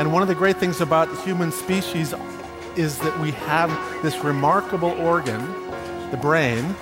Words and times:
And 0.00 0.14
one 0.14 0.22
of 0.22 0.28
the 0.28 0.34
great 0.34 0.56
things 0.56 0.80
about 0.80 1.14
human 1.26 1.52
species 1.52 2.14
is 2.74 2.98
that 3.00 3.20
we 3.20 3.32
have 3.32 3.70
this 4.02 4.24
remarkable 4.24 4.92
organ, 4.92 5.46
the 6.10 6.16
brain. 6.16 6.74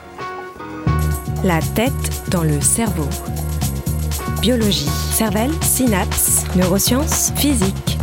La 1.43 1.59
tête 1.75 2.31
dans 2.31 2.45
le 2.45 2.61
cerveau. 2.61 3.09
Biologie, 4.41 4.89
cervelle, 5.11 5.51
synapses, 5.65 6.46
neurosciences, 6.54 7.32
physique. 7.32 7.99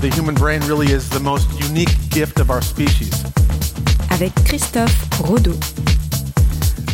The 0.00 0.10
human 0.16 0.34
brain 0.34 0.60
really 0.62 0.90
is 0.90 1.08
the 1.08 1.20
most 1.20 1.46
unique 1.60 1.94
gift 2.10 2.40
of 2.40 2.50
our 2.50 2.62
species. 2.62 3.22
Avec 4.10 4.32
Christophe 4.46 5.08
Rodeau. 5.20 5.54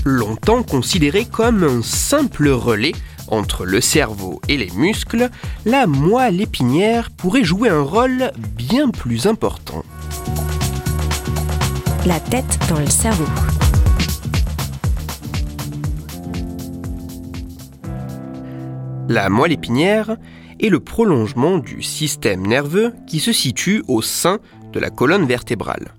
Longtemps 0.05 0.63
considéré 0.63 1.25
comme 1.25 1.65
un 1.65 1.83
simple 1.83 2.51
relais 2.51 2.93
entre 3.29 3.65
le 3.65 3.81
cerveau 3.81 4.41
et 4.49 4.57
les 4.57 4.71
muscles, 4.77 5.31
la 5.65 5.87
moelle 5.87 6.41
épinière 6.41 7.11
pourrait 7.11 7.45
jouer 7.45 7.69
un 7.69 7.83
rôle 7.83 8.31
bien 8.57 8.91
plus 8.91 9.27
important. 9.27 9.85
La 12.07 12.21
tête 12.21 12.59
dans 12.69 12.79
le 12.79 12.87
cerveau. 12.87 13.25
La 19.09 19.29
moelle 19.29 19.53
épinière 19.53 20.17
est 20.59 20.69
le 20.69 20.81
prolongement 20.81 21.59
du 21.59 21.83
système 21.83 22.47
nerveux 22.47 22.95
qui 23.07 23.21
se 23.21 23.33
situe 23.33 23.85
au 23.89 24.03
sein 24.03 24.39
de 24.73 24.81
la 24.81 24.91
colonne 24.91 25.27
vertébrale. 25.27 25.95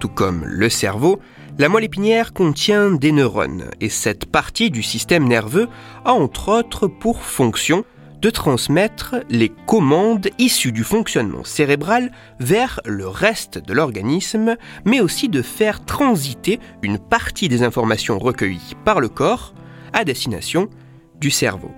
Tout 0.00 0.08
comme 0.08 0.44
le 0.44 0.68
cerveau, 0.68 1.20
la 1.58 1.68
moelle 1.68 1.84
épinière 1.84 2.32
contient 2.32 2.92
des 2.92 3.10
neurones 3.10 3.70
et 3.80 3.88
cette 3.88 4.26
partie 4.26 4.70
du 4.70 4.84
système 4.84 5.26
nerveux 5.26 5.68
a 6.04 6.12
entre 6.12 6.50
autres 6.50 6.86
pour 6.86 7.22
fonction 7.22 7.84
de 8.22 8.30
transmettre 8.30 9.16
les 9.28 9.50
commandes 9.66 10.28
issues 10.38 10.72
du 10.72 10.84
fonctionnement 10.84 11.44
cérébral 11.44 12.12
vers 12.38 12.80
le 12.84 13.08
reste 13.08 13.58
de 13.58 13.72
l'organisme, 13.72 14.56
mais 14.84 15.00
aussi 15.00 15.28
de 15.28 15.42
faire 15.42 15.84
transiter 15.84 16.60
une 16.82 16.98
partie 16.98 17.48
des 17.48 17.62
informations 17.62 18.18
recueillies 18.18 18.74
par 18.84 19.00
le 19.00 19.08
corps 19.08 19.54
à 19.92 20.04
destination 20.04 20.68
du 21.20 21.30
cerveau. 21.30 21.70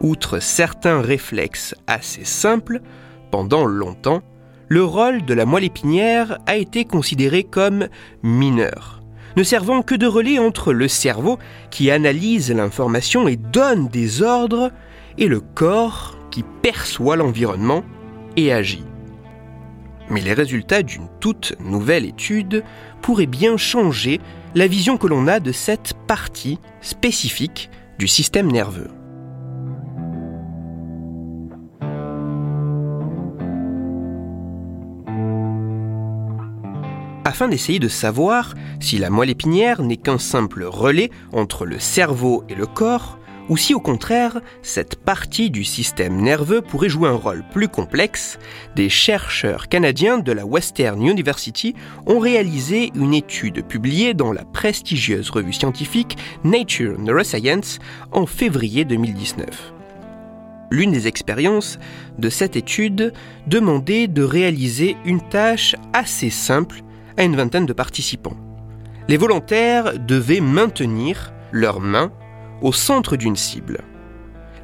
Outre 0.00 0.40
certains 0.40 1.00
réflexes 1.00 1.74
assez 1.86 2.24
simples, 2.24 2.80
pendant 3.30 3.64
longtemps, 3.64 4.22
le 4.68 4.84
rôle 4.84 5.24
de 5.24 5.34
la 5.34 5.46
moelle 5.46 5.64
épinière 5.64 6.38
a 6.46 6.56
été 6.56 6.84
considéré 6.84 7.42
comme 7.44 7.88
mineur, 8.22 8.99
ne 9.36 9.42
servant 9.42 9.82
que 9.82 9.94
de 9.94 10.06
relais 10.06 10.38
entre 10.38 10.72
le 10.72 10.88
cerveau 10.88 11.38
qui 11.70 11.90
analyse 11.90 12.52
l'information 12.52 13.28
et 13.28 13.36
donne 13.36 13.88
des 13.88 14.22
ordres 14.22 14.70
et 15.18 15.26
le 15.26 15.40
corps 15.40 16.16
qui 16.30 16.44
perçoit 16.62 17.16
l'environnement 17.16 17.84
et 18.36 18.52
agit. 18.52 18.84
Mais 20.08 20.20
les 20.20 20.34
résultats 20.34 20.82
d'une 20.82 21.08
toute 21.20 21.54
nouvelle 21.60 22.04
étude 22.04 22.64
pourraient 23.00 23.26
bien 23.26 23.56
changer 23.56 24.20
la 24.54 24.66
vision 24.66 24.96
que 24.96 25.06
l'on 25.06 25.28
a 25.28 25.38
de 25.38 25.52
cette 25.52 25.94
partie 26.06 26.58
spécifique 26.80 27.70
du 27.98 28.08
système 28.08 28.50
nerveux. 28.50 28.90
Afin 37.30 37.46
d'essayer 37.46 37.78
de 37.78 37.86
savoir 37.86 38.56
si 38.80 38.98
la 38.98 39.08
moelle 39.08 39.30
épinière 39.30 39.82
n'est 39.82 39.96
qu'un 39.96 40.18
simple 40.18 40.64
relais 40.64 41.10
entre 41.32 41.64
le 41.64 41.78
cerveau 41.78 42.42
et 42.48 42.56
le 42.56 42.66
corps, 42.66 43.20
ou 43.48 43.56
si 43.56 43.72
au 43.72 43.78
contraire, 43.78 44.40
cette 44.62 44.96
partie 44.96 45.48
du 45.48 45.62
système 45.62 46.20
nerveux 46.20 46.60
pourrait 46.60 46.88
jouer 46.88 47.08
un 47.08 47.14
rôle 47.14 47.44
plus 47.52 47.68
complexe, 47.68 48.40
des 48.74 48.88
chercheurs 48.88 49.68
canadiens 49.68 50.18
de 50.18 50.32
la 50.32 50.44
Western 50.44 51.00
University 51.00 51.76
ont 52.04 52.18
réalisé 52.18 52.90
une 52.96 53.14
étude 53.14 53.64
publiée 53.64 54.12
dans 54.12 54.32
la 54.32 54.44
prestigieuse 54.44 55.30
revue 55.30 55.52
scientifique 55.52 56.18
Nature 56.42 56.98
Neuroscience 56.98 57.78
en 58.10 58.26
février 58.26 58.84
2019. 58.84 59.72
L'une 60.72 60.90
des 60.90 61.06
expériences 61.06 61.78
de 62.18 62.28
cette 62.28 62.56
étude 62.56 63.12
demandait 63.46 64.08
de 64.08 64.24
réaliser 64.24 64.96
une 65.04 65.20
tâche 65.20 65.76
assez 65.92 66.30
simple 66.30 66.82
à 67.16 67.24
une 67.24 67.36
vingtaine 67.36 67.66
de 67.66 67.72
participants. 67.72 68.36
Les 69.08 69.16
volontaires 69.16 69.98
devaient 69.98 70.40
maintenir 70.40 71.32
leurs 71.52 71.80
mains 71.80 72.12
au 72.62 72.72
centre 72.72 73.16
d'une 73.16 73.36
cible. 73.36 73.80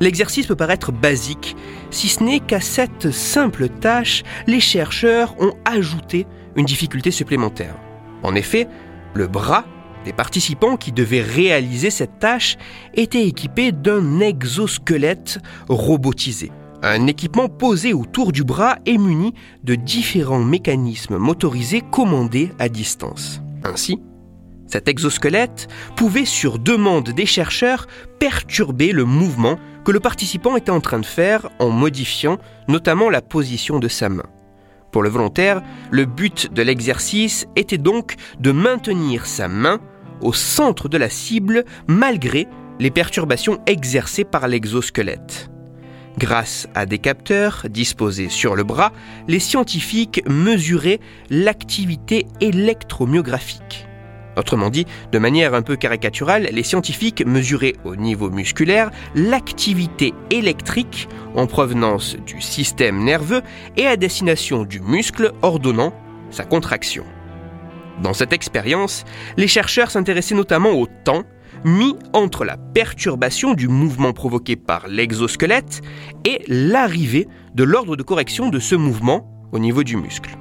L'exercice 0.00 0.46
peut 0.46 0.56
paraître 0.56 0.92
basique, 0.92 1.56
si 1.90 2.08
ce 2.08 2.22
n'est 2.22 2.40
qu'à 2.40 2.60
cette 2.60 3.10
simple 3.10 3.68
tâche, 3.68 4.24
les 4.46 4.60
chercheurs 4.60 5.34
ont 5.40 5.54
ajouté 5.64 6.26
une 6.54 6.66
difficulté 6.66 7.10
supplémentaire. 7.10 7.74
En 8.22 8.34
effet, 8.34 8.68
le 9.14 9.26
bras 9.26 9.64
des 10.04 10.12
participants 10.12 10.76
qui 10.76 10.92
devaient 10.92 11.22
réaliser 11.22 11.90
cette 11.90 12.18
tâche 12.18 12.56
était 12.94 13.26
équipé 13.26 13.72
d'un 13.72 14.20
exosquelette 14.20 15.40
robotisé. 15.68 16.52
Un 16.88 17.08
équipement 17.08 17.48
posé 17.48 17.92
autour 17.92 18.30
du 18.30 18.44
bras 18.44 18.78
et 18.86 18.96
muni 18.96 19.34
de 19.64 19.74
différents 19.74 20.44
mécanismes 20.44 21.16
motorisés 21.16 21.82
commandés 21.90 22.52
à 22.60 22.68
distance. 22.68 23.40
Ainsi, 23.64 23.98
cet 24.68 24.86
exosquelette 24.86 25.66
pouvait, 25.96 26.24
sur 26.24 26.60
demande 26.60 27.10
des 27.10 27.26
chercheurs, 27.26 27.88
perturber 28.20 28.92
le 28.92 29.04
mouvement 29.04 29.58
que 29.84 29.90
le 29.90 29.98
participant 29.98 30.54
était 30.54 30.70
en 30.70 30.80
train 30.80 31.00
de 31.00 31.06
faire 31.06 31.50
en 31.58 31.70
modifiant 31.70 32.38
notamment 32.68 33.10
la 33.10 33.20
position 33.20 33.80
de 33.80 33.88
sa 33.88 34.08
main. 34.08 34.26
Pour 34.92 35.02
le 35.02 35.08
volontaire, 35.08 35.62
le 35.90 36.04
but 36.04 36.52
de 36.52 36.62
l'exercice 36.62 37.48
était 37.56 37.78
donc 37.78 38.14
de 38.38 38.52
maintenir 38.52 39.26
sa 39.26 39.48
main 39.48 39.80
au 40.20 40.32
centre 40.32 40.88
de 40.88 40.98
la 40.98 41.10
cible 41.10 41.64
malgré 41.88 42.46
les 42.78 42.92
perturbations 42.92 43.58
exercées 43.66 44.24
par 44.24 44.46
l'exosquelette. 44.46 45.50
Grâce 46.18 46.66
à 46.74 46.86
des 46.86 46.98
capteurs 46.98 47.66
disposés 47.68 48.30
sur 48.30 48.56
le 48.56 48.64
bras, 48.64 48.92
les 49.28 49.38
scientifiques 49.38 50.22
mesuraient 50.26 51.00
l'activité 51.28 52.26
électromyographique. 52.40 53.86
Autrement 54.36 54.70
dit, 54.70 54.86
de 55.12 55.18
manière 55.18 55.52
un 55.52 55.60
peu 55.60 55.76
caricaturale, 55.76 56.48
les 56.52 56.62
scientifiques 56.62 57.24
mesuraient 57.26 57.76
au 57.84 57.96
niveau 57.96 58.30
musculaire 58.30 58.90
l'activité 59.14 60.14
électrique 60.30 61.08
en 61.34 61.46
provenance 61.46 62.16
du 62.26 62.40
système 62.40 63.04
nerveux 63.04 63.42
et 63.76 63.86
à 63.86 63.96
destination 63.96 64.64
du 64.64 64.80
muscle 64.80 65.32
ordonnant 65.42 65.92
sa 66.30 66.44
contraction. 66.44 67.04
Dans 68.02 68.14
cette 68.14 68.32
expérience, 68.32 69.04
les 69.36 69.48
chercheurs 69.48 69.90
s'intéressaient 69.90 70.34
notamment 70.34 70.72
au 70.72 70.86
temps 70.86 71.24
mis 71.64 71.96
entre 72.12 72.44
la 72.44 72.56
perturbation 72.56 73.54
du 73.54 73.68
mouvement 73.68 74.12
provoqué 74.12 74.56
par 74.56 74.88
l'exosquelette 74.88 75.82
et 76.24 76.42
l'arrivée 76.48 77.28
de 77.54 77.64
l'ordre 77.64 77.96
de 77.96 78.02
correction 78.02 78.48
de 78.48 78.58
ce 78.58 78.74
mouvement 78.74 79.28
au 79.52 79.58
niveau 79.58 79.82
du 79.82 79.96
muscle. 79.96 80.36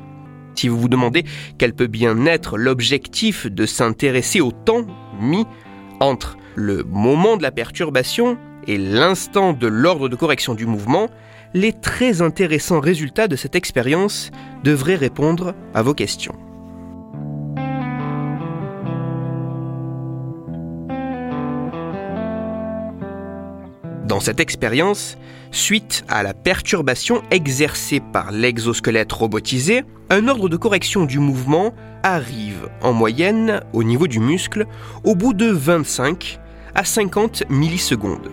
Si 0.56 0.68
vous 0.68 0.80
vous 0.80 0.90
demandez 0.90 1.26
quel 1.58 1.74
peut 1.74 1.88
bien 1.88 2.26
être 2.26 2.58
l'objectif 2.58 3.48
de 3.48 3.66
s'intéresser 3.66 4.42
au 4.42 4.52
temps 4.52 4.86
mis 5.20 5.46
entre 6.00 6.38
le 6.56 6.84
moment 6.84 7.38
de 7.38 7.44
la 7.44 7.52
perturbation 7.52 8.38
et 8.68 8.78
l'instant 8.78 9.54
de 9.54 9.68
l'ordre 9.68 10.10
de 10.10 10.16
correction 10.16 10.56
du 10.56 10.66
mouvement, 10.66 11.10
les 11.54 11.74
très 11.74 12.22
intéressants 12.22 12.80
résultats 12.80 13.28
de 13.28 13.36
cette 13.36 13.56
expérience 13.56 14.32
devraient 14.64 14.96
répondre 14.96 15.54
à 15.74 15.82
vos 15.82 15.94
questions. 15.94 16.36
Dans 24.16 24.22
cette 24.22 24.40
expérience, 24.40 25.18
suite 25.52 26.06
à 26.08 26.24
la 26.24 26.34
perturbation 26.34 27.22
exercée 27.32 28.00
par 28.00 28.32
l'exosquelette 28.32 29.12
robotisé, 29.12 29.84
un 30.10 30.30
ordre 30.30 30.48
de 30.48 30.56
correction 30.56 31.04
du 31.04 31.20
mouvement 31.20 31.74
arrive 32.02 32.70
en 32.82 32.94
moyenne 32.94 33.60
au 33.74 33.84
niveau 33.84 34.08
du 34.08 34.22
muscle 34.22 34.68
au 35.04 35.16
bout 35.16 35.34
de 35.34 35.48
25 35.48 36.40
à 36.76 36.86
50 36.86 37.44
millisecondes. 37.50 38.32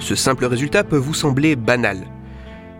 Ce 0.00 0.16
simple 0.16 0.46
résultat 0.46 0.82
peut 0.82 0.96
vous 0.96 1.14
sembler 1.14 1.54
banal, 1.54 1.98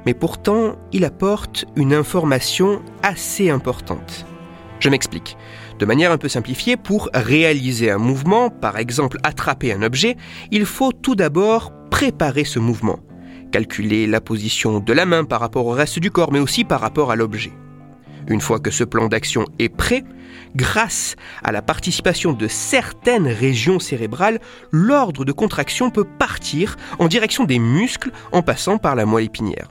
mais 0.05 0.13
pourtant 0.13 0.75
il 0.91 1.05
apporte 1.05 1.65
une 1.77 1.95
information 1.95 2.83
assez 3.05 3.51
importante. 3.51 4.27
Je 4.81 4.89
m'explique. 4.89 5.37
De 5.79 5.87
manière 5.87 6.11
un 6.11 6.19
peu 6.19 6.29
simplifiée, 6.29 6.77
pour 6.77 7.09
réaliser 7.15 7.91
un 7.91 7.99
mouvement, 7.99 8.51
par 8.51 8.79
exemple 8.79 9.19
attraper 9.23 9.73
un 9.73 9.83
objet, 9.83 10.17
il 10.51 10.67
faut 10.67 10.91
tout 10.91 11.15
d'abord 11.15 11.73
préparer 11.91 12.45
ce 12.45 12.59
mouvement, 12.59 13.01
calculer 13.53 14.07
la 14.07 14.21
position 14.21 14.81
de 14.81 14.93
la 14.93 15.07
main 15.07 15.25
par 15.25 15.41
rapport 15.41 15.67
au 15.67 15.73
reste 15.73 15.99
du 15.99 16.11
corps, 16.11 16.33
mais 16.33 16.41
aussi 16.41 16.65
par 16.65 16.81
rapport 16.81 17.11
à 17.11 17.17
l'objet. 17.17 17.53
Une 18.29 18.41
fois 18.41 18.59
que 18.59 18.71
ce 18.71 18.83
plan 18.83 19.07
d'action 19.07 19.45
est 19.59 19.69
prêt, 19.69 20.03
grâce 20.57 21.15
à 21.45 21.53
la 21.53 21.63
participation 21.63 22.33
de 22.33 22.49
certaines 22.49 23.29
régions 23.29 23.79
cérébrales, 23.79 24.41
l'ordre 24.73 25.25
de 25.25 25.33
contraction 25.33 25.91
peut 25.91 26.07
partir 26.19 26.77
en 26.99 27.07
direction 27.07 27.45
des 27.45 27.61
muscles 27.61 28.11
en 28.33 28.43
passant 28.43 28.79
par 28.79 28.97
la 28.97 29.07
moelle 29.07 29.27
épinière. 29.27 29.69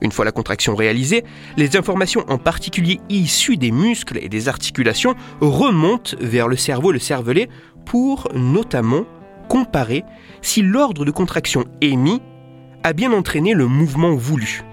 Une 0.00 0.10
fois 0.10 0.24
la 0.24 0.32
contraction 0.32 0.74
réalisée, 0.74 1.22
les 1.56 1.76
informations 1.76 2.24
en 2.28 2.38
particulier 2.38 3.00
issues 3.08 3.56
des 3.56 3.70
muscles 3.70 4.18
et 4.20 4.28
des 4.28 4.48
articulations 4.48 5.14
remontent 5.40 6.16
vers 6.20 6.48
le 6.48 6.56
cerveau 6.56 6.90
et 6.90 6.94
le 6.94 6.98
cervelet 6.98 7.48
pour 7.84 8.28
notamment 8.34 9.04
comparer 9.52 10.02
si 10.40 10.62
l'ordre 10.62 11.04
de 11.04 11.10
contraction 11.10 11.66
émis 11.82 12.22
a 12.84 12.94
bien 12.94 13.12
entraîné 13.12 13.52
le 13.52 13.66
mouvement 13.66 14.14
voulu. 14.14 14.64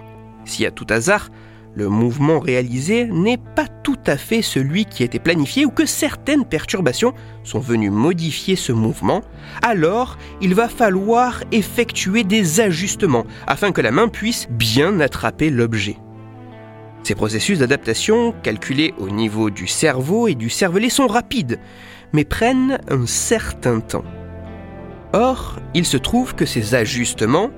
Si 0.45 0.65
à 0.65 0.71
tout 0.71 0.87
hasard, 0.89 1.27
le 1.75 1.89
mouvement 1.89 2.39
réalisé 2.39 3.03
n'est 3.03 3.41
pas 3.57 3.67
tout 3.67 3.99
à 4.07 4.15
fait 4.15 4.41
celui 4.41 4.85
qui 4.85 5.03
était 5.03 5.19
planifié 5.19 5.65
ou 5.65 5.69
que 5.69 5.85
certaines 5.85 6.45
perturbations 6.45 7.13
sont 7.43 7.59
venues 7.59 7.89
modifier 7.89 8.55
ce 8.55 8.71
mouvement, 8.71 9.21
alors 9.61 10.17
il 10.39 10.55
va 10.55 10.69
falloir 10.69 11.43
effectuer 11.51 12.23
des 12.23 12.61
ajustements 12.61 13.25
afin 13.47 13.73
que 13.73 13.81
la 13.81 13.91
main 13.91 14.07
puisse 14.07 14.47
bien 14.49 15.01
attraper 15.01 15.49
l'objet. 15.49 15.97
Ces 17.03 17.15
processus 17.15 17.59
d'adaptation, 17.59 18.33
calculés 18.43 18.93
au 18.97 19.09
niveau 19.09 19.49
du 19.49 19.67
cerveau 19.67 20.29
et 20.29 20.35
du 20.35 20.49
cervelet, 20.49 20.89
sont 20.89 21.07
rapides, 21.07 21.59
mais 22.13 22.23
prennent 22.23 22.79
un 22.87 23.05
certain 23.05 23.81
temps. 23.81 24.05
Or, 25.13 25.55
il 25.73 25.85
se 25.85 25.97
trouve 25.97 26.35
que 26.35 26.45
ces 26.45 26.75
ajustements, 26.75 27.49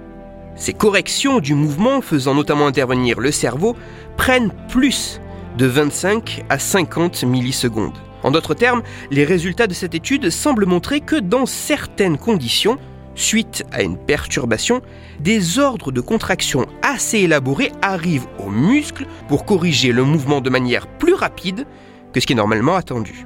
ces 0.56 0.74
corrections 0.74 1.40
du 1.40 1.54
mouvement 1.54 2.02
faisant 2.02 2.34
notamment 2.34 2.68
intervenir 2.68 3.20
le 3.20 3.32
cerveau 3.32 3.76
prennent 4.16 4.54
plus 4.70 5.20
de 5.58 5.66
25 5.66 6.46
à 6.50 6.60
50 6.60 7.24
millisecondes. 7.24 7.98
En 8.24 8.32
d'autres 8.32 8.54
termes, 8.54 8.84
les 9.10 9.26
résultats 9.26 9.68
de 9.68 9.74
cette 9.74 9.96
étude 9.96 10.30
semblent 10.30 10.66
montrer 10.66 11.02
que 11.02 11.16
dans 11.16 11.46
certaines 11.46 12.18
conditions, 12.18 12.78
suite 13.16 13.66
à 13.72 13.82
une 13.82 13.98
perturbation, 13.98 14.82
des 15.20 15.60
ordres 15.60 15.92
de 15.92 16.00
contraction 16.00 16.68
assez 16.82 17.20
élaborés 17.20 17.72
arrivent 17.82 18.28
aux 18.40 18.50
muscles 18.50 19.08
pour 19.28 19.46
corriger 19.46 19.92
le 19.92 20.04
mouvement 20.04 20.40
de 20.40 20.50
manière 20.50 20.88
plus 20.88 21.16
rapide 21.16 21.66
que 22.14 22.20
ce 22.20 22.28
qui 22.28 22.34
est 22.34 22.36
normalement 22.36 22.76
attendu. 22.76 23.26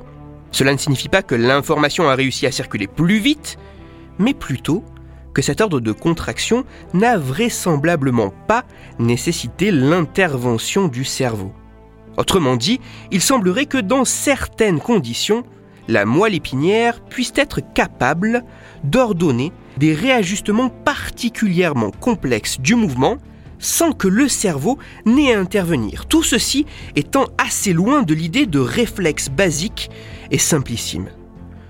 Cela 0.51 0.71
ne 0.71 0.77
signifie 0.77 1.09
pas 1.09 1.21
que 1.21 1.35
l'information 1.35 2.07
a 2.07 2.15
réussi 2.15 2.47
à 2.47 2.51
circuler 2.51 2.87
plus 2.87 3.19
vite, 3.19 3.57
mais 4.19 4.33
plutôt 4.33 4.83
que 5.33 5.41
cet 5.41 5.61
ordre 5.61 5.79
de 5.79 5.91
contraction 5.91 6.63
n'a 6.93 7.17
vraisemblablement 7.17 8.33
pas 8.47 8.63
nécessité 8.99 9.69
l'intervention 9.69 10.87
du 10.87 11.03
cerveau. 11.03 11.51
Autrement 12.17 12.55
dit, 12.55 12.79
il 13.11 13.21
semblerait 13.21 13.65
que 13.65 13.77
dans 13.77 14.05
certaines 14.05 14.79
conditions, 14.79 15.43
la 15.87 16.05
moelle 16.05 16.33
épinière 16.33 17.01
puisse 17.01 17.33
être 17.35 17.59
capable 17.73 18.43
d'ordonner 18.83 19.51
des 19.77 19.93
réajustements 19.93 20.69
particulièrement 20.69 21.91
complexes 21.91 22.59
du 22.59 22.75
mouvement 22.75 23.17
sans 23.59 23.91
que 23.91 24.07
le 24.07 24.27
cerveau 24.27 24.77
n'ait 25.05 25.33
à 25.33 25.39
intervenir. 25.39 26.05
Tout 26.05 26.23
ceci 26.23 26.65
étant 26.95 27.25
assez 27.37 27.73
loin 27.73 28.03
de 28.03 28.13
l'idée 28.13 28.45
de 28.45 28.59
réflexe 28.59 29.29
basique 29.29 29.89
et 30.31 30.37
simplissime. 30.37 31.09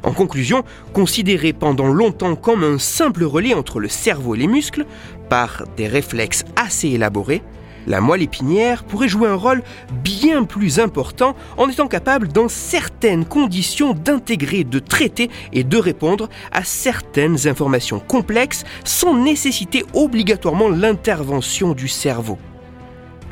En 0.06 0.12
conclusion, 0.12 0.64
considéré 0.94 1.52
pendant 1.52 1.88
longtemps 1.88 2.36
comme 2.36 2.64
un 2.64 2.78
simple 2.78 3.24
relais 3.24 3.56
entre 3.56 3.80
le 3.80 3.90
cerveau 3.90 4.36
et 4.36 4.38
les 4.38 4.48
muscles, 4.48 4.86
par 5.30 5.64
des 5.78 5.88
réflexes 5.88 6.46
assez 6.56 6.90
élaborés, 6.90 7.42
la 7.88 8.02
moelle 8.02 8.22
épinière 8.22 8.84
pourrait 8.84 9.08
jouer 9.08 9.28
un 9.28 9.36
rôle 9.36 9.64
bien 10.04 10.44
plus 10.44 10.80
important 10.80 11.36
en 11.58 11.70
étant 11.70 11.88
capable 11.88 12.28
dans 12.28 12.48
certaines 12.50 13.26
conditions 13.26 13.94
d'intégrer, 13.94 14.64
de 14.64 14.78
traiter 14.78 15.32
et 15.54 15.64
de 15.64 15.78
répondre 15.78 16.30
à 16.52 16.64
certaines 16.64 17.48
informations 17.48 18.00
complexes 18.00 18.64
sans 18.84 19.18
nécessiter 19.18 19.86
obligatoirement 19.96 20.70
l'intervention 20.70 21.74
du 21.74 21.88
cerveau. 21.88 22.38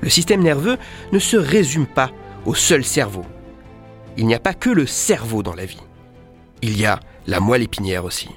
Le 0.01 0.09
système 0.09 0.41
nerveux 0.41 0.77
ne 1.11 1.19
se 1.19 1.37
résume 1.37 1.87
pas 1.87 2.09
au 2.45 2.55
seul 2.55 2.83
cerveau. 2.83 3.25
Il 4.17 4.25
n'y 4.25 4.35
a 4.35 4.39
pas 4.39 4.53
que 4.53 4.71
le 4.71 4.87
cerveau 4.87 5.43
dans 5.43 5.53
la 5.53 5.65
vie 5.65 5.81
il 6.63 6.79
y 6.79 6.85
a 6.85 7.01
la 7.27 7.41
moelle 7.41 7.61
épinière 7.61 8.05
aussi. 8.05 8.29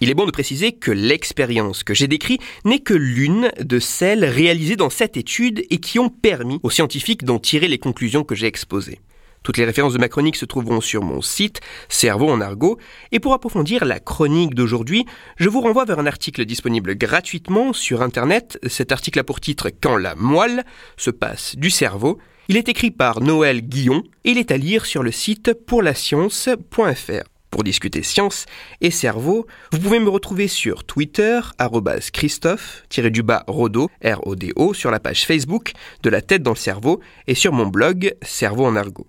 Il 0.00 0.10
est 0.10 0.14
bon 0.14 0.26
de 0.26 0.32
préciser 0.32 0.72
que 0.72 0.90
l'expérience 0.90 1.84
que 1.84 1.94
j'ai 1.94 2.08
décrite 2.08 2.42
n'est 2.64 2.80
que 2.80 2.94
l'une 2.94 3.50
de 3.60 3.78
celles 3.78 4.24
réalisées 4.24 4.76
dans 4.76 4.90
cette 4.90 5.16
étude 5.16 5.64
et 5.70 5.78
qui 5.78 6.00
ont 6.00 6.10
permis 6.10 6.58
aux 6.64 6.70
scientifiques 6.70 7.24
d'en 7.24 7.38
tirer 7.38 7.68
les 7.68 7.78
conclusions 7.78 8.24
que 8.24 8.34
j'ai 8.34 8.46
exposées. 8.46 9.00
Toutes 9.44 9.56
les 9.56 9.64
références 9.64 9.92
de 9.92 9.98
ma 9.98 10.08
chronique 10.08 10.34
se 10.34 10.44
trouveront 10.44 10.80
sur 10.80 11.04
mon 11.04 11.22
site 11.22 11.60
Cerveau 11.88 12.28
en 12.28 12.40
argot. 12.40 12.78
Et 13.12 13.20
pour 13.20 13.32
approfondir 13.32 13.84
la 13.84 14.00
chronique 14.00 14.56
d'aujourd'hui, 14.56 15.06
je 15.36 15.48
vous 15.48 15.60
renvoie 15.60 15.84
vers 15.84 16.00
un 16.00 16.06
article 16.06 16.44
disponible 16.44 16.96
gratuitement 16.96 17.72
sur 17.72 18.02
Internet. 18.02 18.58
Cet 18.66 18.90
article 18.90 19.20
a 19.20 19.24
pour 19.24 19.38
titre 19.38 19.70
Quand 19.80 19.96
la 19.96 20.16
moelle 20.16 20.64
se 20.96 21.10
passe 21.10 21.54
du 21.54 21.70
cerveau. 21.70 22.18
Il 22.48 22.56
est 22.56 22.68
écrit 22.68 22.92
par 22.92 23.20
Noël 23.20 23.60
Guillon 23.60 24.04
et 24.24 24.30
il 24.30 24.38
est 24.38 24.52
à 24.52 24.56
lire 24.56 24.86
sur 24.86 25.02
le 25.02 25.10
site 25.10 25.52
pourlascience.fr. 25.52 27.24
Pour 27.50 27.64
discuter 27.64 28.04
science 28.04 28.46
et 28.80 28.92
cerveau, 28.92 29.48
vous 29.72 29.80
pouvez 29.80 29.98
me 29.98 30.08
retrouver 30.08 30.46
sur 30.46 30.84
Twitter, 30.84 31.40
Christophe-Rodo, 32.12 33.90
R-O-D-O, 34.04 34.74
sur 34.74 34.90
la 34.92 35.00
page 35.00 35.26
Facebook 35.26 35.72
de 36.04 36.10
La 36.10 36.22
tête 36.22 36.42
dans 36.44 36.52
le 36.52 36.56
cerveau 36.56 37.00
et 37.26 37.34
sur 37.34 37.52
mon 37.52 37.66
blog 37.66 38.14
Cerveau 38.22 38.66
en 38.66 38.76
argot. 38.76 39.08